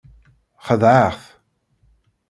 Xedɛeɣ-t. 0.65 1.21